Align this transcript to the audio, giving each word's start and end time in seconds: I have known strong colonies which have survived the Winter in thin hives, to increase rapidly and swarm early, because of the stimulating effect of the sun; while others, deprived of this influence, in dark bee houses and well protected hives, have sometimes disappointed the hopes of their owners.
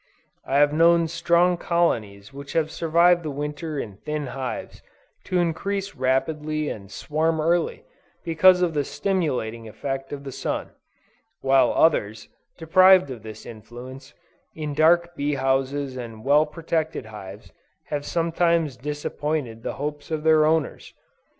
I 0.47 0.57
have 0.57 0.73
known 0.73 1.07
strong 1.07 1.57
colonies 1.57 2.33
which 2.33 2.53
have 2.53 2.71
survived 2.71 3.21
the 3.21 3.29
Winter 3.29 3.77
in 3.77 3.97
thin 3.97 4.25
hives, 4.33 4.81
to 5.25 5.37
increase 5.37 5.93
rapidly 5.93 6.69
and 6.69 6.89
swarm 6.89 7.39
early, 7.39 7.85
because 8.25 8.63
of 8.63 8.73
the 8.73 8.83
stimulating 8.83 9.67
effect 9.67 10.11
of 10.11 10.23
the 10.23 10.31
sun; 10.31 10.71
while 11.41 11.71
others, 11.71 12.29
deprived 12.57 13.11
of 13.11 13.21
this 13.21 13.45
influence, 13.45 14.15
in 14.55 14.73
dark 14.73 15.15
bee 15.15 15.35
houses 15.35 15.95
and 15.95 16.25
well 16.25 16.47
protected 16.47 17.05
hives, 17.05 17.51
have 17.89 18.03
sometimes 18.03 18.77
disappointed 18.77 19.61
the 19.61 19.73
hopes 19.73 20.09
of 20.09 20.23
their 20.23 20.45
owners. 20.47 20.95